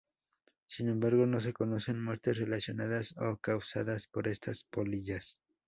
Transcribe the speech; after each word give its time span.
Sin 0.67 0.89
embargo, 0.89 1.27
no 1.27 1.39
se 1.39 1.53
conocen 1.53 2.03
muertes 2.03 2.35
relacionadas 2.39 3.13
o 3.19 3.37
causadas 3.37 4.07
por 4.07 4.27
estas 4.27 4.63
polillas. 4.63 5.37